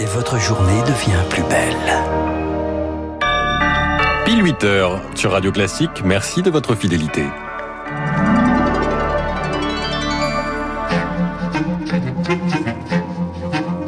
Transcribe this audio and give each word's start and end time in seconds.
et 0.00 0.06
votre 0.06 0.38
journée 0.38 0.80
devient 0.86 1.22
plus 1.28 1.42
belle. 1.42 1.76
Pile 4.24 4.42
8 4.42 4.64
heures 4.64 5.02
sur 5.14 5.32
Radio 5.32 5.52
Classique, 5.52 6.02
merci 6.04 6.40
de 6.42 6.50
votre 6.50 6.74
fidélité. 6.74 7.24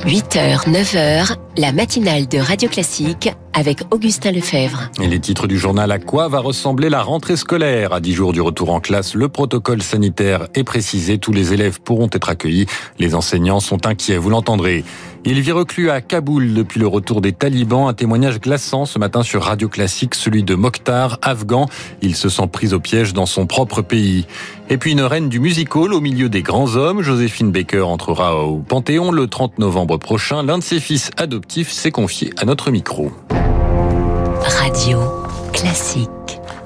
8h, 0.05 0.69
9h, 0.69 1.37
la 1.57 1.73
matinale 1.73 2.29
de 2.29 2.39
Radio 2.39 2.69
Classique 2.69 3.31
avec 3.53 3.81
Augustin 3.91 4.33
Lefebvre. 4.33 4.91
Et 5.01 5.07
les 5.07 5.21
titres 5.21 5.47
du 5.47 5.59
journal 5.59 5.93
à 5.93 5.99
quoi 5.99 6.29
va 6.29 6.41
ressembler 6.41 6.89
la 6.89 7.03
rentrée 7.03 7.37
scolaire? 7.37 7.93
À 7.93 8.01
10 8.01 8.15
jours 8.15 8.33
du 8.33 8.41
retour 8.41 8.71
en 8.71 8.81
classe, 8.81 9.15
le 9.15 9.29
protocole 9.29 9.83
sanitaire 9.83 10.49
est 10.55 10.65
précisé. 10.65 11.19
Tous 11.19 11.33
les 11.33 11.53
élèves 11.53 11.81
pourront 11.81 12.09
être 12.13 12.31
accueillis. 12.31 12.67
Les 12.99 13.15
enseignants 13.15 13.61
sont 13.61 13.87
inquiets, 13.87 14.17
vous 14.17 14.31
l'entendrez. 14.31 14.85
Il 15.25 15.41
vit 15.41 15.53
reclus 15.53 15.89
à 15.91 16.01
Kaboul 16.01 16.53
depuis 16.53 16.81
le 16.81 16.87
retour 16.89 17.21
des 17.21 17.33
talibans. 17.33 17.87
Un 17.87 17.93
témoignage 17.93 18.41
glaçant 18.41 18.87
ce 18.87 18.99
matin 18.99 19.23
sur 19.23 19.45
Radio 19.45 19.69
Classique, 19.69 20.17
celui 20.17 20.43
de 20.43 20.57
Mokhtar, 20.57 21.19
afghan. 21.23 21.67
Il 22.01 22.17
se 22.17 22.29
sent 22.29 22.49
pris 22.51 22.73
au 22.73 22.81
piège 22.81 23.13
dans 23.13 23.27
son 23.27 23.47
propre 23.47 23.83
pays. 23.83 24.27
Et 24.69 24.79
puis 24.79 24.93
une 24.93 25.03
reine 25.03 25.29
du 25.29 25.39
music 25.39 25.77
hall 25.77 25.93
au 25.93 26.01
milieu 26.01 26.29
des 26.29 26.43
grands 26.43 26.75
hommes. 26.75 27.03
Joséphine 27.03 27.53
Baker 27.53 27.83
entrera 27.83 28.43
au 28.43 28.59
Panthéon 28.59 29.13
le 29.13 29.29
30 29.29 29.61
novembre 29.61 29.99
prochain. 29.99 30.43
L'un 30.43 30.59
de 30.59 30.65
ses 30.65 30.81
fils 30.81 31.11
s'est 31.49 31.91
confié 31.91 32.33
à 32.39 32.45
notre 32.45 32.71
micro. 32.71 33.13
Radio 34.41 34.99
Classique. 35.53 36.09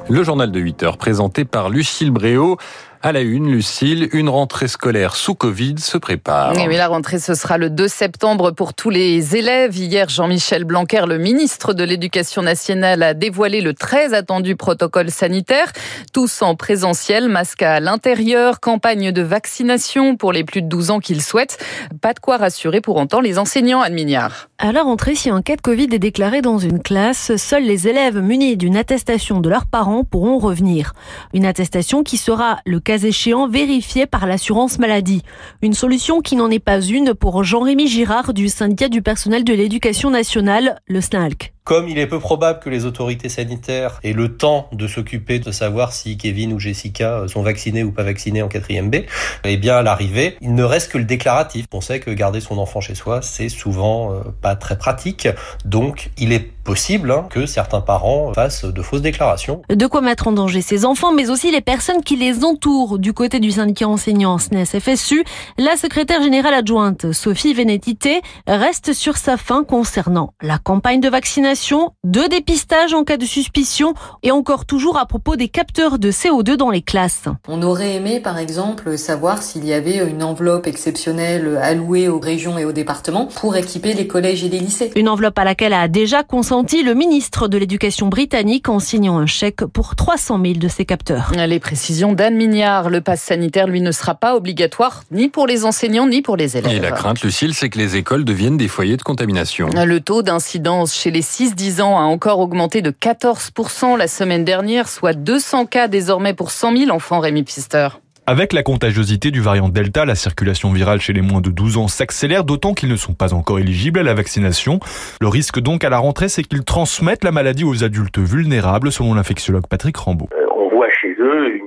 Le 0.09 0.23
journal 0.23 0.53
de 0.53 0.61
8 0.61 0.83
heures 0.85 0.99
présenté 0.99 1.45
par 1.45 1.69
Lucille 1.69 2.11
Bréau. 2.11 2.59
À 3.07 3.13
la 3.13 3.21
une, 3.21 3.53
Lucille, 3.53 4.09
une 4.15 4.29
rentrée 4.29 4.67
scolaire 4.67 5.15
sous 5.15 5.37
Covid 5.37 5.77
se 5.79 5.97
prépare. 5.97 6.55
Oui, 6.57 6.67
mais 6.67 6.77
la 6.77 6.89
rentrée, 6.89 7.21
ce 7.21 7.35
sera 7.35 7.57
le 7.57 7.71
2 7.71 7.87
septembre 7.87 8.51
pour 8.51 8.75
tous 8.75 8.91
les 8.91 9.37
élèves. 9.37 9.77
Hier, 9.77 10.09
Jean-Michel 10.09 10.65
Blanquer, 10.65 11.05
le 11.07 11.17
ministre 11.17 11.73
de 11.73 11.85
l'Éducation 11.85 12.43
nationale, 12.43 13.05
a 13.05 13.15
dévoilé 13.15 13.61
le 13.61 13.75
très 13.75 14.13
attendu 14.13 14.57
protocole 14.57 15.13
sanitaire. 15.13 15.71
Tous 16.13 16.43
en 16.43 16.57
présentiel, 16.57 17.29
masque 17.29 17.63
à 17.63 17.79
l'intérieur, 17.79 18.59
campagne 18.59 19.13
de 19.13 19.23
vaccination 19.23 20.17
pour 20.17 20.33
les 20.33 20.43
plus 20.43 20.63
de 20.63 20.69
12 20.69 20.91
ans 20.91 20.99
qu'ils 20.99 21.23
souhaitent. 21.23 21.65
Pas 22.01 22.13
de 22.13 22.19
quoi 22.19 22.39
rassurer 22.39 22.81
pour 22.81 22.97
autant 22.97 23.21
les 23.21 23.39
enseignants, 23.39 23.83
Anne 23.83 23.95
Mignard. 23.95 24.49
À 24.59 24.73
la 24.73 24.83
rentrée, 24.83 25.15
si 25.15 25.31
un 25.31 25.43
cas 25.43 25.55
de 25.55 25.61
Covid 25.61 25.91
est 25.93 26.01
déclaré 26.01 26.43
dans 26.43 26.59
une 26.59 26.83
classe, 26.83 27.37
seuls 27.37 27.63
les 27.63 27.87
élèves 27.87 28.19
munis 28.19 28.57
d'une 28.57 28.77
attestation 28.77 29.41
de 29.41 29.49
leurs 29.49 29.67
parents 29.67 30.03
pourront 30.03 30.39
revenir. 30.39 30.95
Une 31.35 31.47
attestation 31.47 32.03
qui 32.03 32.17
sera 32.17 32.59
le 32.65 32.81
cas 32.81 32.96
échéant 33.05 33.49
vérifiée 33.49 34.07
par 34.07 34.27
l'assurance 34.27 34.79
maladie. 34.79 35.23
Une 35.63 35.75
solution 35.75 36.21
qui 36.21 36.37
n'en 36.37 36.51
est 36.51 36.59
pas 36.59 36.81
une 36.81 37.15
pour 37.15 37.45
Jean-Rémy 37.45 37.89
Girard 37.89 38.33
du 38.33 38.49
syndicat 38.49 38.89
du 38.89 39.03
personnel 39.03 39.45
de 39.45 39.53
l'éducation 39.53 40.11
nationale, 40.11 40.81
le 40.87 41.01
SNALC. 41.01 41.56
Comme 41.67 41.89
il 41.89 41.99
est 41.99 42.07
peu 42.07 42.21
probable 42.21 42.61
que 42.61 42.71
les 42.71 42.85
autorités 42.85 43.29
sanitaires 43.29 43.99
aient 44.05 44.13
le 44.13 44.37
temps 44.37 44.69
de 44.71 44.87
s'occuper 44.87 45.41
de 45.41 45.51
savoir 45.51 45.93
si 45.93 46.17
Kevin 46.17 46.53
ou 46.53 46.61
Jessica 46.61 47.25
sont 47.27 47.43
vaccinés 47.43 47.83
ou 47.83 47.91
pas 47.91 48.05
vaccinés 48.05 48.41
en 48.41 48.47
quatrième 48.47 48.89
B, 48.89 48.99
eh 49.43 49.57
bien 49.57 49.75
à 49.75 49.83
l'arrivée, 49.83 50.37
il 50.41 50.55
ne 50.55 50.63
reste 50.63 50.93
que 50.93 50.99
le 50.99 51.03
déclaratif. 51.03 51.67
On 51.73 51.81
sait 51.81 51.99
que 51.99 52.13
garder 52.13 52.41
son 52.41 52.59
enfant 52.59 52.81
chez 52.81 52.95
soi, 52.95 53.21
c'est 53.21 53.49
souvent 53.49 54.13
euh, 54.13 54.21
pas 54.41 54.55
très 54.55 54.79
pratique. 54.79 55.27
Donc 55.65 56.11
il 56.19 56.33
est 56.33 56.53
possible 56.63 57.11
hein, 57.11 57.27
que 57.31 57.47
certains 57.47 57.81
parents 57.81 58.33
fassent 58.33 58.65
de 58.65 58.83
fausses 58.83 59.03
déclarations. 59.03 59.63
De 59.69 59.87
quoi 59.89 60.03
mettre 60.03 60.29
en 60.29 60.33
danger 60.33 60.63
ses 60.63 60.85
enfants, 60.85 61.13
mais 61.13 61.31
aussi 61.31 61.51
les 61.51 61.61
personnes 61.61 62.03
qui 62.05 62.15
les 62.15 62.45
entourent. 62.45 63.01
Du 63.01 63.13
côté 63.13 63.41
du 63.41 63.51
syndicat 63.51 63.89
enseignant 63.89 64.39
SNES 64.39 64.79
FSU, 64.81 65.25
la 65.59 65.77
secrétaire 65.77 66.23
générale 66.23 66.55
adjointe 66.55 67.13
Sophie 67.13 67.55
Vénétité 67.55 68.21
reste 68.47 68.93
sur 68.93 69.17
sa 69.17 69.37
fin 69.37 69.65
concernant 69.65 70.33
la 70.43 70.59
campagne 70.59 71.01
de 71.01 71.09
vaccination 71.09 71.56
de 72.05 72.29
dépistage 72.29 72.93
en 72.93 73.03
cas 73.03 73.17
de 73.17 73.25
suspicion 73.25 73.95
et 74.23 74.31
encore 74.31 74.67
toujours 74.67 74.99
à 74.99 75.07
propos 75.07 75.37
des 75.37 75.49
capteurs 75.49 75.99
de 75.99 76.11
CO2 76.11 76.57
dans 76.57 76.71
les 76.71 76.83
classes. 76.83 77.29
On 77.49 77.63
aurait 77.63 77.95
aimé 77.95 78.21
par 78.21 78.37
exemple 78.37 78.99
savoir 78.99 79.43
s'il 79.43 79.65
y 79.65 79.73
avait 79.73 80.07
une 80.07 80.23
enveloppe 80.23 80.67
exceptionnelle 80.67 81.59
allouée 81.63 82.09
aux 82.09 82.21
régions 82.21 82.59
et 82.59 82.67
aux 82.67 82.73
départements 82.73 83.27
pour 83.27 83.57
équiper 83.57 83.95
les 83.95 84.07
collèges 84.07 84.45
et 84.45 84.51
les 84.51 84.59
lycées. 84.59 84.93
Une 84.97 85.09
enveloppe 85.09 85.39
à 85.39 85.45
laquelle 85.45 85.73
a 85.73 85.89
déjà 85.89 86.23
consenti 86.23 86.83
le 86.83 86.93
ministre 86.93 87.49
de 87.49 87.57
l'Éducation 87.57 88.09
britannique 88.09 88.69
en 88.69 88.79
signant 88.79 89.19
un 89.19 89.27
chèque 89.27 89.65
pour 89.65 89.97
300 89.97 90.39
000 90.43 90.59
de 90.59 90.69
ces 90.69 90.85
capteurs. 90.85 91.33
Les 91.35 91.61
précisions 91.61 92.13
d'Anne 92.13 92.37
Mignard, 92.37 92.91
le 92.91 93.01
pass 93.01 93.23
sanitaire 93.23 93.67
lui 93.67 93.81
ne 93.81 93.93
sera 93.93 94.15
pas 94.15 94.37
obligatoire 94.37 95.05
ni 95.11 95.29
pour 95.29 95.47
les 95.47 95.65
enseignants 95.65 96.07
ni 96.07 96.21
pour 96.21 96.37
les 96.37 96.59
élèves. 96.59 96.73
Et 96.73 96.81
la 96.81 96.93
crainte, 96.93 97.23
Lucille, 97.23 97.55
c'est 97.55 97.71
que 97.71 97.79
les 97.79 97.97
écoles 97.97 98.25
deviennent 98.25 98.59
des 98.59 98.69
foyers 98.69 98.99
de 98.99 99.03
contamination. 99.03 99.69
Le 99.73 100.01
taux 100.01 100.23
d'incidence 100.23 100.95
chez 100.95 101.11
les 101.11 101.23
6 101.23 101.46
10 101.55 101.81
ans 101.81 101.99
a 101.99 102.03
encore 102.03 102.41
augmenté 102.41 102.83
de 102.83 102.91
14% 102.91 103.97
la 103.97 104.09
semaine 104.09 104.45
dernière, 104.45 104.89
soit 104.89 105.13
200 105.13 105.67
cas 105.67 105.89
désormais 105.89 106.35
pour 106.35 106.51
100 106.51 106.77
000 106.77 106.91
enfants, 106.91 107.21
Rémi 107.21 107.43
Pfister. 107.43 107.89
Avec 108.29 108.53
la 108.53 108.65
contagiosité 108.65 109.31
du 109.31 109.41
variant 109.41 109.69
Delta, 109.69 110.05
la 110.05 110.17
circulation 110.17 110.73
virale 110.73 111.01
chez 111.01 111.13
les 111.13 111.23
moins 111.23 111.41
de 111.41 111.51
12 111.51 111.77
ans 111.77 111.87
s'accélère, 111.87 112.43
d'autant 112.43 112.75
qu'ils 112.75 112.89
ne 112.89 112.97
sont 112.97 113.15
pas 113.15 113.35
encore 113.35 113.61
éligibles 113.61 114.01
à 114.01 114.03
la 114.03 114.15
vaccination. 114.15 114.81
Le 115.21 115.29
risque 115.29 115.61
donc 115.61 115.85
à 115.85 115.91
la 115.91 115.99
rentrée, 115.99 116.29
c'est 116.29 116.43
qu'ils 116.43 116.65
transmettent 116.65 117.23
la 117.23 117.31
maladie 117.31 117.63
aux 117.63 117.85
adultes 117.85 118.19
vulnérables, 118.19 118.91
selon 118.91 119.15
l'infectiologue 119.15 119.69
Patrick 119.69 119.97
Rambaud. 119.97 120.29
Euh, 120.33 120.47
on 120.57 120.69
voit 120.71 120.89
chez 121.01 121.15
eux 121.21 121.61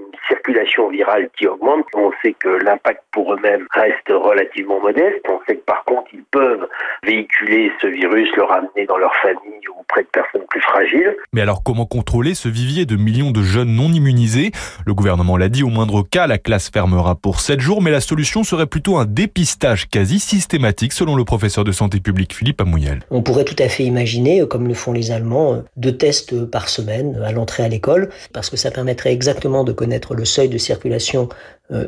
une 0.50 0.56
circulation 0.56 0.90
virale 0.90 1.30
qui 1.38 1.48
augmente. 1.48 1.86
On 1.96 2.12
sait 2.22 2.34
que 2.34 2.50
l'impact 2.50 3.04
pour 3.12 3.34
eux-mêmes 3.34 3.66
reste 3.72 4.10
relativement 4.10 4.80
modeste. 4.82 5.24
On 5.30 5.40
sait 5.48 5.56
que 5.56 5.66
par 5.66 5.84
contre, 5.86 6.10
ils 6.14 6.24
peuvent 6.32 6.68
véhiculer 7.04 7.72
ce 7.82 7.88
virus, 7.88 8.30
le 8.36 8.44
ramener 8.44 8.86
dans 8.88 8.98
leur 8.98 9.14
famille 9.22 9.68
ou 9.70 9.80
auprès 9.82 10.04
de 10.04 10.08
personnes 10.08 10.46
plus 10.50 10.62
fragiles. 10.62 11.16
Mais 11.34 11.42
alors 11.42 11.64
comment 11.64 11.86
contrôler 11.86 12.34
ce 12.34 12.50
vivier 12.50 12.86
de 12.86 12.96
millions 12.96 13.32
de 13.32 13.42
jeunes 13.42 13.74
non 13.74 13.92
immunisés? 13.92 14.52
Le 14.86 14.94
gouvernement 14.94 15.38
l'a 15.38 15.50
dit, 15.50 15.64
au 15.64 15.70
moindre 15.70 16.04
cas, 16.04 16.28
la 16.28 16.38
classe 16.38 16.70
fermera 16.70 17.16
pour 17.16 17.40
7 17.40 17.60
jours, 17.60 17.82
mais 17.82 17.92
la 17.92 18.02
solution 18.02 18.44
serait 18.44 18.66
plutôt 18.66 18.98
un 18.98 19.06
dépistage 19.06 19.88
quasi 19.90 20.20
systématique, 20.20 20.94
selon 20.94 21.16
le 21.16 21.26
professeur 21.26 21.64
de 21.64 21.72
santé 21.72 22.00
publique 22.00 22.34
Philippe 22.34 22.62
Amouyel. 22.62 23.02
On 23.12 23.22
pourrait 23.22 23.46
tout 23.46 23.56
à 23.60 23.70
fait 23.70 23.84
imaginer, 23.84 24.48
comme 24.48 24.68
le 24.68 24.74
font 24.74 24.94
les 24.94 25.12
Allemands, 25.12 25.64
deux 25.78 25.96
tests 25.96 26.46
par 26.50 26.70
semaine 26.70 27.22
à 27.24 27.32
l'entrée 27.32 27.64
à 27.64 27.68
l'école, 27.68 28.10
parce 28.34 28.50
que 28.50 28.58
ça 28.58 28.72
permettrait 28.72 29.12
exactement 29.12 29.64
de 29.64 29.72
connaître 29.72 30.16
le 30.16 30.26
seuil 30.26 30.39
de 30.48 30.60
circulation 30.60 31.30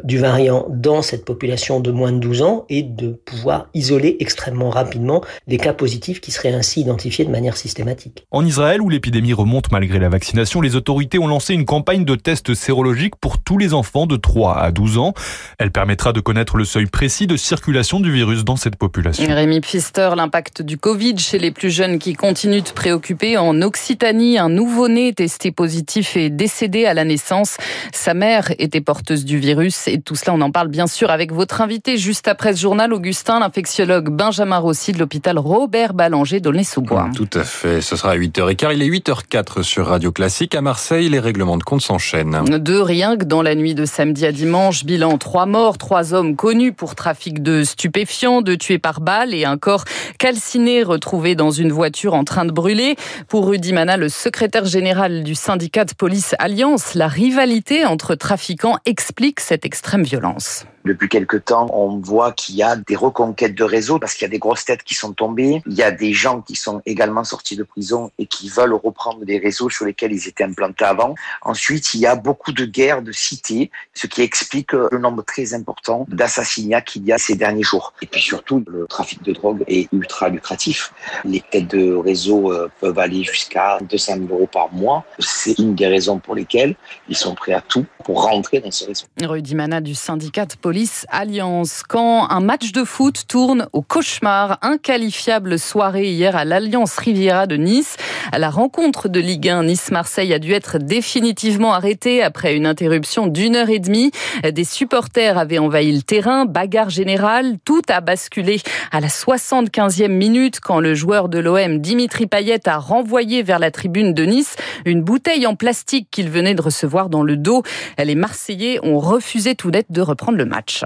du 0.03 0.19
variant 0.19 0.65
dans 0.69 1.01
cette 1.01 1.25
population 1.25 1.79
de 1.79 1.91
moins 1.91 2.11
de 2.11 2.19
12 2.19 2.41
ans 2.43 2.65
et 2.69 2.83
de 2.83 3.09
pouvoir 3.09 3.67
isoler 3.73 4.17
extrêmement 4.19 4.69
rapidement 4.69 5.21
les 5.47 5.57
cas 5.57 5.73
positifs 5.73 6.21
qui 6.21 6.31
seraient 6.31 6.53
ainsi 6.53 6.81
identifiés 6.81 7.25
de 7.25 7.31
manière 7.31 7.57
systématique. 7.57 8.25
En 8.31 8.45
Israël, 8.45 8.81
où 8.81 8.89
l'épidémie 8.89 9.33
remonte 9.33 9.71
malgré 9.71 9.99
la 9.99 10.09
vaccination, 10.09 10.61
les 10.61 10.75
autorités 10.75 11.17
ont 11.19 11.27
lancé 11.27 11.53
une 11.53 11.65
campagne 11.65 12.05
de 12.05 12.15
tests 12.15 12.53
sérologiques 12.53 13.15
pour 13.15 13.39
tous 13.39 13.57
les 13.57 13.73
enfants 13.73 14.05
de 14.05 14.17
3 14.17 14.57
à 14.57 14.71
12 14.71 14.97
ans. 14.97 15.13
Elle 15.57 15.71
permettra 15.71 16.13
de 16.13 16.19
connaître 16.19 16.57
le 16.57 16.65
seuil 16.65 16.85
précis 16.85 17.27
de 17.27 17.37
circulation 17.37 17.99
du 17.99 18.11
virus 18.11 18.43
dans 18.43 18.55
cette 18.55 18.75
population. 18.75 19.25
Rémi 19.33 19.61
Pfister, 19.61 20.11
l'impact 20.15 20.61
du 20.61 20.77
Covid 20.77 21.17
chez 21.17 21.39
les 21.39 21.51
plus 21.51 21.71
jeunes 21.71 21.97
qui 21.97 22.13
continuent 22.13 22.61
de 22.61 22.69
préoccuper. 22.69 23.37
En 23.37 23.61
Occitanie, 23.61 24.37
un 24.37 24.49
nouveau-né 24.49 25.13
testé 25.13 25.51
positif 25.51 26.15
est 26.17 26.29
décédé 26.29 26.85
à 26.85 26.93
la 26.93 27.03
naissance. 27.03 27.57
Sa 27.93 28.13
mère 28.13 28.51
était 28.59 28.81
porteuse 28.81 29.25
du 29.25 29.39
virus. 29.39 29.70
Et 29.87 30.01
tout 30.01 30.15
cela, 30.15 30.33
on 30.33 30.41
en 30.41 30.51
parle 30.51 30.67
bien 30.67 30.87
sûr 30.87 31.09
avec 31.09 31.31
votre 31.31 31.61
invité 31.61 31.97
juste 31.97 32.27
après 32.27 32.53
ce 32.53 32.61
journal, 32.61 32.93
Augustin, 32.93 33.39
l'infectiologue 33.39 34.09
Benjamin 34.09 34.57
Rossi 34.57 34.91
de 34.91 34.99
l'hôpital 34.99 35.37
Robert 35.37 35.93
Ballanger 35.93 36.39
d'Aulnay-sous-Bois. 36.39 37.09
Tout 37.15 37.29
à 37.33 37.43
fait. 37.43 37.81
Ce 37.81 37.95
sera 37.95 38.11
à 38.11 38.17
8h15. 38.17 38.73
Il 38.73 38.83
est 38.83 38.89
8h04 38.89 39.63
sur 39.63 39.87
Radio 39.87 40.11
Classique. 40.11 40.55
À 40.55 40.61
Marseille, 40.61 41.09
les 41.09 41.19
règlements 41.19 41.57
de 41.57 41.63
compte 41.63 41.81
s'enchaînent. 41.81 42.43
Deux 42.59 42.81
rien 42.81 43.17
que 43.17 43.25
dans 43.25 43.41
la 43.41 43.55
nuit 43.55 43.75
de 43.75 43.85
samedi 43.85 44.25
à 44.25 44.31
dimanche. 44.31 44.85
Bilan 44.85 45.17
trois 45.17 45.45
morts, 45.45 45.77
trois 45.77 46.13
hommes 46.13 46.35
connus 46.35 46.73
pour 46.73 46.95
trafic 46.95 47.41
de 47.41 47.63
stupéfiants, 47.63 48.41
de 48.41 48.55
tués 48.55 48.79
par 48.79 49.01
balle 49.01 49.33
et 49.33 49.45
un 49.45 49.57
corps 49.57 49.85
calciné 50.17 50.83
retrouvé 50.83 51.35
dans 51.35 51.51
une 51.51 51.71
voiture 51.71 52.13
en 52.13 52.23
train 52.23 52.45
de 52.45 52.51
brûler. 52.51 52.95
Pour 53.27 53.47
Rudy 53.47 53.73
Mana, 53.73 53.97
le 53.97 54.09
secrétaire 54.09 54.65
général 54.65 55.23
du 55.23 55.35
syndicat 55.35 55.85
de 55.85 55.93
police 55.93 56.35
Alliance, 56.39 56.93
la 56.95 57.07
rivalité 57.07 57.85
entre 57.85 58.15
trafiquants 58.15 58.77
explique 58.85 59.39
cette 59.39 59.60
extrême 59.65 60.03
violence. 60.03 60.65
Depuis 60.83 61.09
quelque 61.09 61.37
temps, 61.37 61.69
on 61.73 61.99
voit 61.99 62.31
qu'il 62.31 62.55
y 62.55 62.63
a 62.63 62.75
des 62.75 62.95
reconquêtes 62.95 63.53
de 63.53 63.63
réseaux 63.63 63.99
parce 63.99 64.15
qu'il 64.15 64.23
y 64.23 64.29
a 64.29 64.31
des 64.31 64.39
grosses 64.39 64.65
têtes 64.65 64.83
qui 64.83 64.95
sont 64.95 65.13
tombées. 65.13 65.61
Il 65.67 65.73
y 65.73 65.83
a 65.83 65.91
des 65.91 66.11
gens 66.11 66.41
qui 66.41 66.55
sont 66.55 66.81
également 66.85 67.23
sortis 67.23 67.55
de 67.55 67.63
prison 67.63 68.09
et 68.17 68.25
qui 68.25 68.49
veulent 68.49 68.73
reprendre 68.73 69.23
des 69.23 69.37
réseaux 69.37 69.69
sur 69.69 69.85
lesquels 69.85 70.11
ils 70.11 70.27
étaient 70.27 70.43
implantés 70.43 70.85
avant. 70.85 71.13
Ensuite, 71.43 71.93
il 71.93 72.01
y 72.01 72.07
a 72.07 72.15
beaucoup 72.15 72.51
de 72.51 72.65
guerres 72.65 73.03
de 73.03 73.11
cités, 73.11 73.69
ce 73.93 74.07
qui 74.07 74.21
explique 74.21 74.73
le 74.73 74.97
nombre 74.97 75.23
très 75.23 75.53
important 75.53 76.05
d'assassinats 76.09 76.81
qu'il 76.81 77.05
y 77.05 77.11
a 77.11 77.19
ces 77.19 77.35
derniers 77.35 77.63
jours. 77.63 77.93
Et 78.01 78.07
puis 78.07 78.21
surtout, 78.21 78.63
le 78.67 78.87
trafic 78.87 79.21
de 79.23 79.33
drogue 79.33 79.63
est 79.67 79.87
ultra 79.93 80.29
lucratif. 80.29 80.93
Les 81.25 81.41
têtes 81.41 81.67
de 81.67 81.93
réseau 81.93 82.51
euh, 82.51 82.69
peuvent 82.79 82.97
aller 82.97 83.23
jusqu'à 83.23 83.77
200 83.81 84.13
000 84.13 84.27
euros 84.31 84.49
par 84.51 84.73
mois. 84.73 85.05
C'est 85.19 85.57
une 85.59 85.75
des 85.75 85.87
raisons 85.87 86.17
pour 86.17 86.33
lesquelles 86.33 86.75
ils 87.07 87.15
sont 87.15 87.35
prêts 87.35 87.53
à 87.53 87.61
tout 87.61 87.85
pour 88.03 88.23
rentrer 88.23 88.59
dans 88.59 88.71
ce 88.71 88.85
réseau. 88.85 89.05
Rudy 89.21 89.50
Dimana 89.51 89.81
du 89.81 89.95
syndicat 89.95 90.45
de 90.45 90.53
police 90.55 91.05
Alliance. 91.09 91.83
Quand 91.85 92.31
un 92.31 92.39
match 92.39 92.71
de 92.71 92.85
foot 92.85 93.23
tourne 93.27 93.67
au 93.73 93.81
cauchemar, 93.81 94.57
inqualifiable 94.61 95.59
soirée 95.59 96.09
hier 96.09 96.37
à 96.37 96.45
l'Alliance 96.45 96.97
Riviera 96.97 97.47
de 97.47 97.57
Nice. 97.57 97.97
La 98.31 98.49
rencontre 98.49 99.09
de 99.09 99.19
Ligue 99.19 99.49
1 99.49 99.65
Nice-Marseille 99.65 100.33
a 100.33 100.39
dû 100.39 100.53
être 100.53 100.77
définitivement 100.77 101.73
arrêtée 101.73 102.23
après 102.23 102.55
une 102.55 102.65
interruption 102.65 103.27
d'une 103.27 103.57
heure 103.57 103.69
et 103.69 103.79
demie. 103.79 104.11
Des 104.49 104.63
supporters 104.63 105.37
avaient 105.37 105.59
envahi 105.59 105.91
le 105.91 106.01
terrain, 106.01 106.45
bagarre 106.45 106.89
générale, 106.89 107.57
tout 107.65 107.81
a 107.89 107.99
basculé 107.99 108.61
à 108.93 109.01
la 109.01 109.09
75e 109.09 110.07
minute 110.07 110.61
quand 110.61 110.79
le 110.79 110.95
joueur 110.95 111.27
de 111.27 111.39
l'OM 111.39 111.79
Dimitri 111.79 112.25
Payet 112.25 112.69
a 112.69 112.77
renvoyé 112.77 113.43
vers 113.43 113.59
la 113.59 113.69
tribune 113.69 114.13
de 114.13 114.23
Nice 114.23 114.55
une 114.85 115.01
bouteille 115.01 115.45
en 115.45 115.55
plastique 115.55 116.07
qu'il 116.09 116.29
venait 116.29 116.55
de 116.55 116.61
recevoir 116.61 117.09
dans 117.09 117.23
le 117.23 117.35
dos. 117.35 117.63
Les 118.01 118.15
Marseillais 118.15 118.79
ont 118.83 118.97
refusé 118.97 119.40
tout 119.49 119.71
net 119.71 119.85
de 119.89 120.01
reprendre 120.01 120.37
le 120.37 120.45
match. 120.45 120.83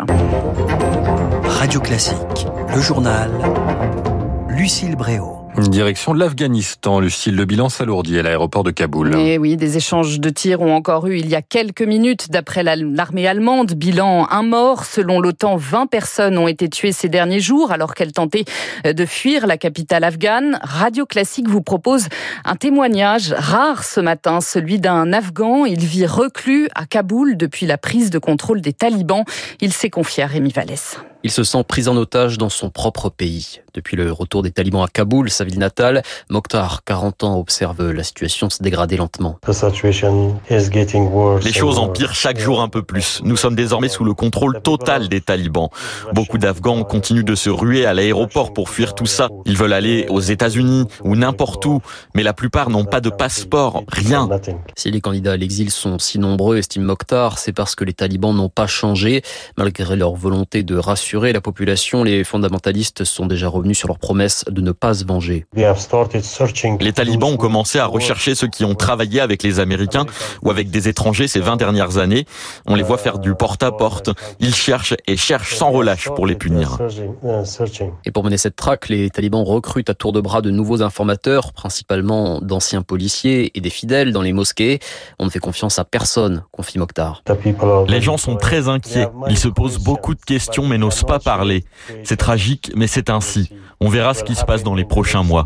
Radio 1.46 1.80
Classique, 1.82 2.48
le 2.74 2.82
journal, 2.82 3.30
Lucille 4.50 4.96
Bréau. 4.96 5.35
Direction 5.58 6.14
de 6.14 6.20
l'Afghanistan, 6.20 7.00
le 7.00 7.10
style 7.10 7.36
de 7.38 7.46
bilan 7.46 7.70
s'alourdit 7.70 8.20
à 8.20 8.24
l'aéroport 8.24 8.64
de 8.64 8.72
Kaboul. 8.72 9.16
Et 9.18 9.38
oui, 9.38 9.56
des 9.56 9.78
échanges 9.78 10.20
de 10.20 10.30
tirs 10.30 10.62
ont 10.62 10.74
encore 10.74 11.08
eu 11.08 11.18
il 11.18 11.30
y 11.30 11.36
a 11.36 11.42
quelques 11.42 11.82
minutes 11.82 12.30
d'après 12.30 12.62
l'armée 12.64 13.28
allemande. 13.28 13.74
Bilan 13.74 14.28
un 14.30 14.44
mort. 14.44 14.86
Selon 14.86 15.20
l'OTAN, 15.20 15.56
20 15.56 15.88
personnes 15.88 16.38
ont 16.38 16.48
été 16.48 16.70
tuées 16.70 16.92
ces 16.92 17.08
derniers 17.08 17.40
jours 17.40 17.72
alors 17.72 17.94
qu'elles 17.94 18.12
tentaient 18.12 18.46
de 18.84 19.06
fuir 19.06 19.48
la 19.48 19.58
capitale 19.58 20.04
afghane. 20.04 20.60
Radio 20.62 21.06
Classique 21.06 21.48
vous 21.48 21.62
propose 21.62 22.08
un 22.44 22.56
témoignage 22.56 23.34
rare 23.38 23.84
ce 23.84 24.02
matin, 24.02 24.42
celui 24.42 24.80
d'un 24.80 25.14
Afghan. 25.14 25.66
Il 25.66 25.80
vit 25.80 26.06
reclus 26.06 26.68
à 26.76 26.86
Kaboul 26.86 27.38
depuis 27.38 27.66
la 27.66 27.78
prise 27.78 28.10
de 28.10 28.20
contrôle 28.20 28.62
des 28.62 28.74
talibans. 28.74 29.24
Il 29.62 29.72
s'est 29.72 29.90
confié 29.90 30.24
à 30.24 30.28
Rémi 30.28 30.52
Vallès. 30.52 31.00
Il 31.26 31.32
se 31.32 31.44
sent 31.44 31.64
pris 31.68 31.88
en 31.88 31.98
otage 31.98 32.38
dans 32.38 32.50
son 32.50 32.70
propre 32.70 33.10
pays. 33.10 33.62
Depuis 33.74 33.98
le 33.98 34.12
retour 34.12 34.44
des 34.44 34.52
talibans 34.52 34.84
à 34.84 34.88
Kaboul, 34.88 35.32
sa 35.32 35.44
ville 35.44 35.58
natale, 35.58 36.04
Mokhtar, 36.30 36.84
40 36.84 37.24
ans, 37.24 37.40
observe 37.40 37.92
la 37.92 38.04
situation 38.04 38.52
se 38.52 38.62
dégrader 38.62 38.96
lentement. 38.96 39.40
Les 39.50 39.54
choses 41.52 41.80
empirent 41.80 42.14
chaque 42.14 42.40
jour 42.40 42.62
un 42.62 42.68
peu 42.68 42.84
plus. 42.84 43.22
Nous 43.24 43.38
sommes 43.38 43.56
désormais 43.56 43.90
sous 43.90 44.04
le 44.04 44.14
contrôle 44.14 44.62
total 44.62 45.10
des 45.10 45.20
talibans. 45.20 45.70
Beaucoup 46.14 46.38
d'Afghans 46.38 46.84
continuent 46.84 47.26
de 47.26 47.34
se 47.34 47.50
ruer 47.50 47.88
à 47.88 47.96
l'aéroport 47.96 48.54
pour 48.54 48.70
fuir 48.70 48.94
tout 48.94 49.08
ça. 49.08 49.30
Ils 49.46 49.58
veulent 49.58 49.74
aller 49.74 50.06
aux 50.10 50.22
États-Unis 50.22 50.86
ou 51.04 51.16
n'importe 51.16 51.66
où, 51.66 51.82
mais 52.14 52.22
la 52.22 52.34
plupart 52.34 52.70
n'ont 52.70 52.86
pas 52.86 53.02
de 53.02 53.10
passeport, 53.10 53.84
rien. 53.88 54.30
Si 54.78 54.92
les 54.92 55.02
candidats 55.02 55.32
à 55.32 55.38
l'exil 55.38 55.72
sont 55.72 55.98
si 55.98 56.20
nombreux, 56.20 56.58
estime 56.58 56.84
Mokhtar, 56.84 57.40
c'est 57.40 57.52
parce 57.52 57.74
que 57.74 57.84
les 57.84 57.94
talibans 57.94 58.36
n'ont 58.36 58.48
pas 58.48 58.68
changé. 58.68 59.24
Malgré 59.58 59.96
leur 59.96 60.14
volonté 60.14 60.62
de 60.62 60.78
rassurer 60.78 61.15
la 61.24 61.42
population, 61.42 62.04
les 62.04 62.24
fondamentalistes 62.24 63.04
sont 63.04 63.26
déjà 63.26 63.48
revenus 63.48 63.78
sur 63.78 63.88
leur 63.88 64.00
promesse 64.00 64.46
de 64.50 64.62
ne 64.62 64.72
pas 64.72 64.94
se 64.94 65.06
venger. 65.06 65.46
Les 66.80 66.94
talibans 66.94 67.34
ont 67.34 67.38
commencé 67.38 67.80
à 67.80 67.86
rechercher 67.86 68.36
ceux 68.36 68.48
qui 68.48 68.66
ont 68.66 68.76
travaillé 68.76 69.22
avec 69.22 69.44
les 69.44 69.60
Américains 69.60 70.06
ou 70.44 70.50
avec 70.50 70.70
des 70.70 70.88
étrangers 70.88 71.28
ces 71.28 71.40
20 71.40 71.56
dernières 71.56 71.98
années. 71.98 72.26
On 72.66 72.76
les 72.76 72.84
voit 72.84 72.98
faire 72.98 73.20
du 73.20 73.34
porte-à-porte. 73.36 74.10
Ils 74.40 74.56
cherchent 74.56 74.96
et 75.08 75.18
cherchent 75.18 75.56
sans 75.56 75.72
relâche 75.72 76.10
pour 76.16 76.28
les 76.28 76.36
punir. 76.36 76.80
Et 78.06 78.12
pour 78.12 78.24
mener 78.24 78.38
cette 78.38 78.56
traque, 78.56 78.90
les 78.90 79.10
talibans 79.10 79.44
recrutent 79.44 79.90
à 79.90 79.94
tour 79.94 80.12
de 80.12 80.22
bras 80.22 80.42
de 80.42 80.52
nouveaux 80.52 80.82
informateurs, 80.82 81.54
principalement 81.54 82.42
d'anciens 82.42 82.82
policiers 82.82 83.52
et 83.58 83.62
des 83.62 83.70
fidèles 83.70 84.12
dans 84.12 84.22
les 84.22 84.34
mosquées. 84.34 84.80
On 85.20 85.26
ne 85.26 85.30
fait 85.30 85.40
confiance 85.40 85.80
à 85.80 85.86
personne, 85.86 86.44
confie 86.52 86.78
Mokhtar. 86.78 87.24
Les 87.88 88.02
gens 88.02 88.18
sont 88.18 88.36
très 88.36 88.68
inquiets. 88.68 89.08
Ils 89.30 89.38
se 89.38 89.48
posent 89.48 89.80
beaucoup 89.80 90.16
de 90.16 90.22
questions 90.22 90.66
mais 90.68 90.78
n'osent 90.78 91.05
pas 91.06 91.20
parler. 91.20 91.64
C'est 92.04 92.18
tragique, 92.18 92.72
mais 92.76 92.88
c'est 92.88 93.10
ainsi. 93.10 93.50
On 93.82 93.90
verra 93.90 94.14
ce 94.14 94.24
qui 94.24 94.36
se 94.36 94.46
passe 94.46 94.64
dans 94.64 94.74
les 94.74 94.86
prochains 94.86 95.24
mois. 95.24 95.46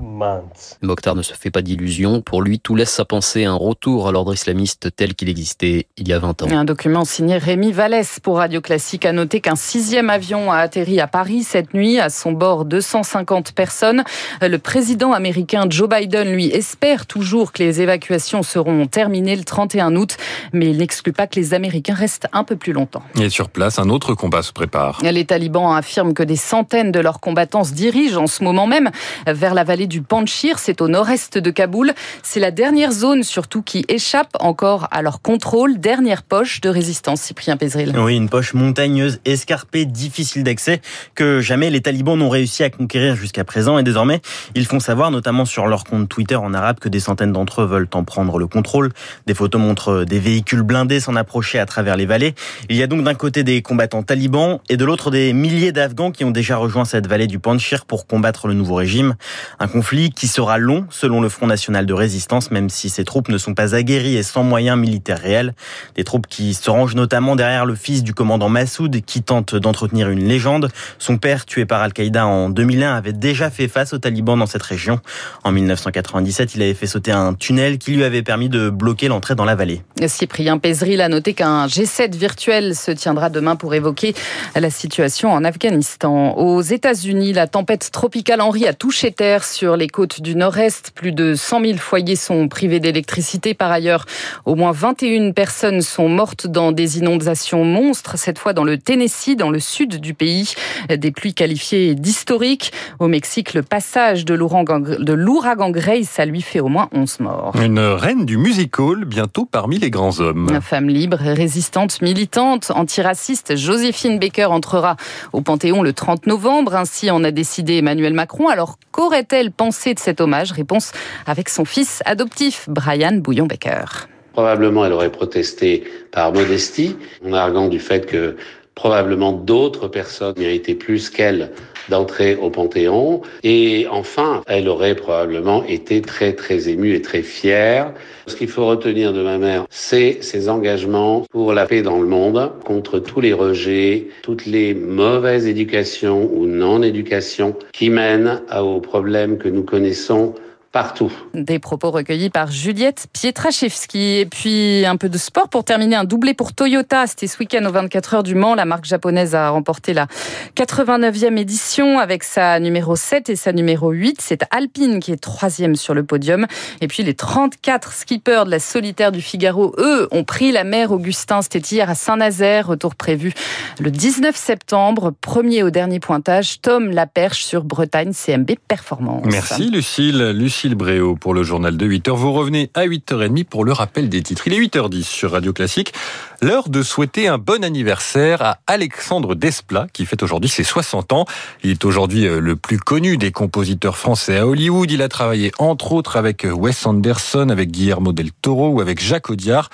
Mokhtar 0.82 1.16
ne 1.16 1.24
se 1.24 1.34
fait 1.34 1.50
pas 1.50 1.62
d'illusions. 1.62 2.22
Pour 2.22 2.42
lui, 2.42 2.60
tout 2.60 2.76
laisse 2.76 3.00
à 3.00 3.06
penser 3.06 3.46
un 3.46 3.56
retour 3.56 4.08
à 4.08 4.12
l'ordre 4.12 4.34
islamiste 4.34 4.96
tel 4.96 5.16
qu'il 5.16 5.30
existait 5.30 5.88
il 5.98 6.08
y 6.08 6.14
a 6.14 6.20
20 6.20 6.44
ans. 6.44 6.48
Un 6.52 6.64
document 6.64 7.06
signé 7.06 7.38
Rémi 7.38 7.72
Vallès 7.72 8.20
pour 8.20 8.38
Radio 8.38 8.62
Classique 8.62 9.06
a 9.06 9.14
noté 9.14 9.42
qu'un 9.42 9.56
sixième 9.56 10.10
avion 10.10 10.52
a 10.52 10.58
atterri 10.58 11.00
à 11.00 11.08
Paris 11.08 11.44
cette 11.44 11.74
nuit. 11.74 12.00
À 12.00 12.10
son 12.10 12.32
bord, 12.32 12.66
250 12.66 13.54
personnes. 13.54 14.04
Le 14.42 14.58
président 14.58 15.12
américain 15.12 15.66
Joe 15.68 15.90
Biden, 15.90 16.32
lui, 16.32 16.48
espère 16.48 17.08
toujours 17.08 17.52
que 17.52 17.64
les 17.64 17.82
évacuations 17.82 18.44
seront 18.44 18.86
terminées 18.86 19.36
le 19.36 19.44
31 19.44 19.96
août, 19.96 20.18
mais 20.54 20.70
il 20.70 20.78
n'exclut 20.78 21.14
pas 21.14 21.26
que 21.26 21.36
les 21.36 21.54
Américains 21.54 21.96
restent 21.96 22.28
un 22.32 22.44
peu 22.44 22.56
plus 22.56 22.74
longtemps. 22.74 23.04
Et 23.20 23.30
sur 23.30 23.50
place, 23.50 23.80
un 23.80 23.90
autre 23.90 24.14
combat 24.14 24.44
se 24.44 24.54
prépare. 24.54 25.00
Les 25.02 25.26
talibans 25.26 25.49
affirment 25.58 26.14
que 26.14 26.24
des 26.24 26.36
centaines 26.36 26.92
de 26.92 27.00
leurs 27.00 27.20
combattants 27.20 27.64
se 27.64 27.74
dirigent 27.74 28.22
en 28.22 28.28
ce 28.28 28.44
moment 28.44 28.68
même 28.68 28.90
vers 29.28 29.54
la 29.54 29.64
vallée 29.64 29.88
du 29.88 30.02
Panchir, 30.02 30.60
c'est 30.60 30.82
au 30.82 30.88
nord-est 30.88 31.38
de 31.38 31.52
Kaboul. 31.52 31.94
C'est 32.24 32.40
la 32.40 32.52
dernière 32.52 32.92
zone 32.92 33.24
surtout 33.24 33.62
qui 33.62 33.86
échappe 33.88 34.36
encore 34.40 34.88
à 34.92 35.02
leur 35.02 35.22
contrôle. 35.22 35.80
Dernière 35.80 36.24
poche 36.24 36.62
de 36.62 36.70
résistance, 36.70 37.22
Cyprien 37.22 37.58
Pézril. 37.58 37.94
Oui, 37.98 38.16
une 38.16 38.30
poche 38.30 38.54
montagneuse, 38.54 39.20
escarpée, 39.26 39.86
difficile 39.86 40.44
d'accès, 40.44 40.82
que 41.16 41.42
jamais 41.42 41.70
les 41.70 41.82
talibans 41.82 42.18
n'ont 42.18 42.30
réussi 42.30 42.64
à 42.64 42.70
conquérir 42.70 43.16
jusqu'à 43.16 43.44
présent. 43.44 43.78
Et 43.78 43.84
désormais, 43.84 44.22
ils 44.56 44.66
font 44.66 44.80
savoir, 44.80 45.12
notamment 45.12 45.46
sur 45.46 45.68
leur 45.68 45.84
compte 45.84 46.08
Twitter 46.10 46.36
en 46.36 46.54
arabe, 46.54 46.80
que 46.80 46.90
des 46.90 47.00
centaines 47.00 47.32
d'entre 47.32 47.62
eux 47.62 47.66
veulent 47.66 47.88
en 47.94 48.04
prendre 48.04 48.38
le 48.38 48.48
contrôle. 48.48 48.92
Des 49.28 49.34
photos 49.34 49.62
montrent 49.62 50.04
des 50.04 50.20
véhicules 50.20 50.64
blindés 50.64 51.00
s'en 51.00 51.16
approcher 51.16 51.60
à 51.60 51.66
travers 51.66 51.98
les 51.98 52.06
vallées. 52.06 52.36
Il 52.70 52.76
y 52.76 52.84
a 52.84 52.88
donc 52.88 53.04
d'un 53.04 53.16
côté 53.16 53.44
des 53.44 53.62
combattants 53.62 54.04
talibans 54.04 54.60
et 54.70 54.78
de 54.78 54.86
l'autre 54.86 55.12
des 55.12 55.29
milliers 55.34 55.72
d'Afghans 55.72 56.12
qui 56.12 56.24
ont 56.24 56.32
déjà 56.32 56.58
rejoint 56.58 56.86
cette 56.86 57.08
vallée 57.08 57.28
du 57.28 57.40
Panchir 57.40 57.86
pour 57.86 58.08
combattre 58.08 58.48
le 58.48 58.54
nouveau 58.54 58.76
régime. 58.76 59.16
Un 59.60 59.68
conflit 59.68 60.12
qui 60.12 60.28
sera 60.28 60.58
long 60.58 60.86
selon 60.90 61.22
le 61.22 61.30
Front 61.30 61.48
National 61.48 61.86
de 61.86 61.94
Résistance, 61.94 62.52
même 62.52 62.70
si 62.70 62.90
ces 62.90 63.04
troupes 63.04 63.30
ne 63.30 63.38
sont 63.38 63.54
pas 63.54 63.76
aguerries 63.76 64.16
et 64.16 64.24
sans 64.24 64.44
moyens 64.44 64.78
militaires 64.78 65.20
réels. 65.20 65.54
Des 65.96 66.04
troupes 66.04 66.28
qui 66.28 66.54
se 66.54 66.70
rangent 66.70 66.96
notamment 66.96 67.36
derrière 67.36 67.66
le 67.66 67.76
fils 67.76 68.04
du 68.04 68.14
commandant 68.14 68.50
Massoud 68.50 69.02
qui 69.06 69.24
tente 69.24 69.56
d'entretenir 69.56 70.10
une 70.10 70.24
légende. 70.24 70.70
Son 70.98 71.18
père, 71.18 71.46
tué 71.46 71.66
par 71.66 71.82
Al-Qaïda 71.82 72.26
en 72.26 72.50
2001, 72.50 72.96
avait 72.96 73.14
déjà 73.14 73.50
fait 73.50 73.68
face 73.68 73.94
aux 73.94 74.00
talibans 74.00 74.40
dans 74.40 74.46
cette 74.46 74.64
région. 74.64 75.00
En 75.44 75.52
1997, 75.52 76.56
il 76.56 76.62
avait 76.62 76.74
fait 76.74 76.88
sauter 76.88 77.12
un 77.12 77.34
tunnel 77.34 77.78
qui 77.78 77.92
lui 77.92 78.04
avait 78.04 78.24
permis 78.24 78.50
de 78.50 78.70
bloquer 78.70 79.08
l'entrée 79.08 79.36
dans 79.36 79.46
la 79.46 79.56
vallée. 79.56 79.82
Cyprien 80.08 80.58
Pézril 80.58 81.02
a 81.02 81.10
noté 81.10 81.34
qu'un 81.34 81.68
G7 81.68 82.16
virtuel 82.16 82.76
se 82.76 82.92
tiendra 82.92 83.30
demain 83.30 83.56
pour 83.56 83.74
évoquer 83.74 84.16
la 84.56 84.70
situation 84.70 85.19
en 85.28 85.44
Afghanistan. 85.44 86.34
Aux 86.38 86.62
États-Unis, 86.62 87.34
la 87.34 87.48
tempête 87.48 87.92
tropicale 87.92 88.42
Henri 88.42 88.68
a 88.68 88.74
touché 88.74 89.12
terre 89.12 89.44
sur 89.44 89.76
les 89.76 89.88
côtes 89.88 90.22
du 90.22 90.36
nord-est. 90.36 90.92
Plus 90.92 91.12
de 91.12 91.36
100 91.36 91.62
000 91.62 91.78
foyers 91.78 92.16
sont 92.16 92.48
privés 92.48 92.80
d'électricité. 92.80 93.54
Par 93.54 93.72
ailleurs, 93.72 94.06
au 94.46 94.56
moins 94.56 94.72
21 94.72 95.32
personnes 95.32 95.82
sont 95.82 96.10
mortes 96.10 96.48
dans 96.48 96.72
des 96.72 97.00
inondations 97.00 97.66
monstres, 97.66 98.18
cette 98.18 98.40
fois 98.40 98.54
dans 98.54 98.64
le 98.64 98.78
Tennessee, 98.78 99.36
dans 99.36 99.50
le 99.50 99.60
sud 99.60 100.00
du 100.00 100.14
pays. 100.14 100.54
Des 100.90 101.12
pluies 101.12 101.34
qualifiées 101.34 101.96
d'historiques. 101.96 102.72
Au 103.00 103.08
Mexique, 103.08 103.54
le 103.54 103.64
passage 103.64 104.26
de 104.26 104.34
l'ouragan 104.34 105.70
Grace 105.70 106.20
a 106.20 106.26
lui 106.26 106.42
fait 106.42 106.60
au 106.60 106.68
moins 106.68 106.90
11 106.94 107.20
morts. 107.20 107.54
Une 107.62 107.80
reine 107.80 108.26
du 108.26 108.38
music 108.38 108.80
hall, 108.80 109.06
bientôt 109.06 109.46
parmi 109.46 109.78
les 109.80 109.90
grands 109.90 110.20
hommes. 110.20 110.48
Une 110.50 110.62
femme 110.62 110.90
libre, 110.90 111.18
résistante, 111.20 112.02
militante, 112.02 112.72
antiraciste, 112.74 113.56
Joséphine 113.56 114.20
Baker 114.20 114.46
entrera 114.46 114.96
au 115.34 115.42
Panthéon 115.42 115.84
le 115.84 115.94
30 115.94 116.28
novembre. 116.28 116.76
Ainsi 116.76 117.12
en 117.12 117.24
a 117.24 117.32
décidé 117.32 117.78
Emmanuel 117.78 118.14
Macron. 118.14 118.48
Alors 118.48 118.78
qu'aurait-elle 118.92 119.52
pensé 119.52 119.94
de 119.94 120.00
cet 120.00 120.22
hommage? 120.22 120.52
Réponse 120.52 120.92
avec 121.26 121.50
son 121.50 121.66
fils 121.66 122.02
adoptif, 122.06 122.66
Brian 122.68 123.14
Bouillon-Baker. 123.14 124.08
Probablement 124.34 124.86
elle 124.86 124.94
aurait 124.94 125.12
protesté 125.12 125.84
par 126.12 126.32
modestie, 126.32 126.96
en 127.26 127.34
arguant 127.34 127.68
du 127.68 127.80
fait 127.80 128.06
que 128.06 128.38
probablement 128.80 129.34
d'autres 129.34 129.90
personnes 129.90 130.36
méritaient 130.38 130.74
plus 130.74 131.10
qu'elle 131.10 131.52
d'entrer 131.90 132.36
au 132.36 132.50
Panthéon. 132.50 133.22
Et 133.44 133.88
enfin, 133.92 134.42
elle 134.48 134.70
aurait 134.70 134.96
probablement 134.96 135.66
été 135.66 136.02
très 136.02 136.32
très 136.32 136.70
émue 136.70 136.94
et 136.94 137.02
très 137.02 137.22
fière. 137.22 137.94
Ce 138.28 138.38
qu'il 138.38 138.48
faut 138.48 138.66
retenir 138.66 139.12
de 139.12 139.22
ma 139.22 139.38
mère, 139.38 139.66
c'est 139.70 140.20
ses 140.22 140.48
engagements 140.48 141.26
pour 141.30 141.54
la 141.54 141.66
paix 141.66 141.82
dans 141.82 142.00
le 142.00 142.08
monde, 142.08 142.54
contre 142.64 143.00
tous 143.00 143.20
les 143.20 143.34
rejets, 143.34 144.08
toutes 144.22 144.46
les 144.46 144.74
mauvaises 144.74 145.46
éducations 145.46 146.30
ou 146.34 146.46
non-éducations 146.46 147.56
qui 147.74 147.90
mènent 147.90 148.42
aux 148.58 148.80
problèmes 148.80 149.38
que 149.38 149.50
nous 149.50 149.64
connaissons 149.64 150.36
partout. 150.80 151.12
Des 151.34 151.60
propos 151.60 151.92
recueillis 151.92 152.30
par 152.30 152.50
Juliette 152.50 153.08
Pietraszewski. 153.12 154.20
Et 154.20 154.26
puis 154.26 154.86
un 154.86 154.96
peu 154.96 155.10
de 155.10 155.18
sport 155.18 155.50
pour 155.50 155.66
terminer, 155.66 155.98
un 155.98 156.06
doublé 156.06 156.34
pour 156.34 156.54
Toyota. 156.54 157.06
C'était 157.06 157.28
ce 157.28 157.38
week-end 157.38 157.66
aux 157.66 157.72
24 157.72 158.14
heures 158.14 158.24
du 158.24 158.34
Mans. 158.34 158.56
La 158.56 158.64
marque 158.64 158.86
japonaise 158.86 159.36
a 159.36 159.50
remporté 159.50 159.94
la 159.94 160.08
89e 160.56 161.38
édition 161.38 162.00
avec 162.00 162.24
sa 162.24 162.62
numéro 162.62 162.96
7 162.96 163.30
et 163.30 163.36
sa 163.36 163.52
numéro 163.52 163.92
8. 163.92 164.22
C'est 164.22 164.44
Alpine 164.52 165.02
qui 165.02 165.12
est 165.12 165.18
troisième 165.18 165.76
sur 165.76 165.94
le 165.94 166.04
podium. 166.04 166.48
Et 166.80 166.88
puis 166.88 167.04
les 167.04 167.14
34 167.14 167.92
skippers 167.92 168.46
de 168.46 168.52
la 168.52 168.60
solitaire 168.60 169.12
du 169.12 169.22
Figaro, 169.22 169.76
eux, 169.80 170.08
ont 170.12 170.24
pris 170.24 170.54
la 170.54 170.64
mer 170.64 170.94
Augustin. 170.94 171.42
C'était 171.42 171.60
hier 171.60 171.90
à 171.90 171.96
Saint-Nazaire. 171.96 172.68
Retour 172.68 172.96
prévu 172.96 173.34
le 173.82 173.92
19 173.92 174.34
septembre. 174.34 175.12
Premier 175.20 175.62
au 175.62 175.72
dernier 175.72 176.00
pointage. 176.00 176.62
Tom 176.62 176.90
Laperche 176.90 177.44
sur 177.44 177.66
Bretagne 177.66 178.14
CMB 178.14 178.52
Performance. 178.70 179.26
Merci 179.26 179.70
Lucille. 179.70 180.30
Lucille 180.30 180.69
Bréau 180.76 181.16
pour 181.16 181.34
le 181.34 181.44
journal 181.44 181.78
de 181.78 181.86
8h. 181.86 182.12
Vous 182.12 182.34
revenez 182.34 182.70
à 182.74 182.86
8h30 182.86 183.46
pour 183.46 183.64
le 183.64 183.72
rappel 183.72 184.10
des 184.10 184.22
titres. 184.22 184.48
Il 184.48 184.54
est 184.54 184.60
8h10 184.60 185.04
sur 185.04 185.32
Radio 185.32 185.54
Classique. 185.54 185.94
L'heure 186.42 186.70
de 186.70 186.84
souhaiter 186.84 187.28
un 187.28 187.38
bon 187.38 187.64
anniversaire 187.64 188.42
à 188.42 188.60
Alexandre 188.68 189.36
Desplat 189.36 189.88
qui 189.92 190.06
fête 190.06 190.24
aujourd'hui 190.24 190.50
ses 190.50 190.64
60 190.64 191.14
ans. 191.14 191.26
Il 191.64 191.72
est 191.72 191.86
aujourd'hui 191.86 192.28
euh, 192.28 192.40
le 192.40 192.56
plus 192.56 192.80
connu 192.80 193.18
des 193.18 193.32
compositeurs 193.32 193.98
français 193.98 194.38
à 194.38 194.48
Hollywood. 194.48 194.90
Il 194.92 195.02
a 195.02 195.10
travaillé 195.10 195.52
entre 195.60 195.92
autres 195.92 196.18
avec 196.18 196.46
euh, 196.46 196.52
Wes 196.52 196.86
Anderson, 196.86 197.50
avec 197.50 197.72
Guillermo 197.72 198.14
del 198.14 198.32
Toro 198.32 198.70
ou 198.70 198.82
avec 198.82 199.02
Jacques 199.02 199.30
Audiard. 199.30 199.70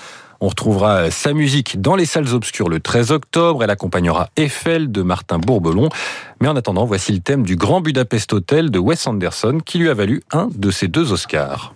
On 0.46 0.50
retrouvera 0.50 1.10
sa 1.10 1.34
musique 1.34 1.82
dans 1.82 1.96
les 1.96 2.06
salles 2.06 2.36
obscures 2.36 2.70
le 2.70 2.80
13 2.80 3.10
octobre. 3.10 3.64
Elle 3.64 3.72
accompagnera 3.72 4.30
Eiffel 4.38 4.92
de 4.92 5.02
Martin 5.02 5.40
Bourbelon. 5.40 5.90
Mais 6.40 6.48
en 6.48 6.56
attendant, 6.56 6.86
voici 6.86 7.12
le 7.14 7.20
thème 7.20 7.42
du 7.42 7.56
Grand 7.56 7.82
Budapest 7.82 8.32
Hotel 8.32 8.70
de 8.70 8.78
Wes 8.78 9.08
Anderson 9.08 9.60
qui 9.66 9.80
lui 9.80 9.90
a 9.90 9.96
valu 9.96 10.22
un 10.32 10.50
de 10.54 10.70
ses 10.70 10.88
deux 10.88 11.12
Oscars. 11.12 11.74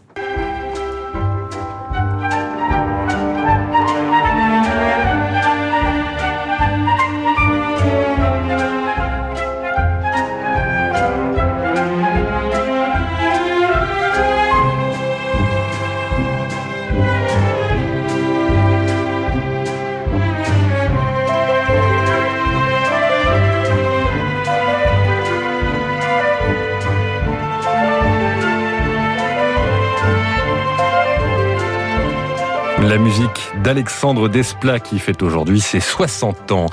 La 32.90 32.98
musique 32.98 33.52
d'Alexandre 33.64 34.30
Desplat 34.30 34.80
qui 34.80 34.98
fait 34.98 35.22
aujourd'hui 35.22 35.62
ses 35.62 35.80
60 35.80 36.52
ans. 36.54 36.66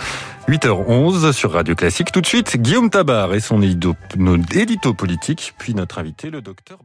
8h11 0.49 1.33
sur 1.33 1.53
Radio 1.53 1.75
Classique. 1.75 2.11
Tout 2.11 2.23
de 2.23 2.27
suite, 2.27 2.57
Guillaume 2.57 2.89
Tabar 2.89 3.35
et 3.35 3.41
son 3.41 3.61
édito, 3.61 3.95
politique, 4.95 5.53
puis 5.59 5.75
notre 5.75 5.99
invité, 5.99 6.31
le 6.31 6.41
docteur 6.41 6.79